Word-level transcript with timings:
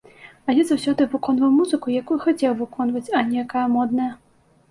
А 0.47 0.53
я 0.59 0.61
заўсёды 0.69 1.05
выконваў 1.11 1.51
музыку, 1.57 1.87
якую 2.03 2.17
хацеў 2.25 2.57
выконваць, 2.61 3.05
а 3.19 3.21
не 3.27 3.35
якая 3.45 3.67
модная. 3.77 4.09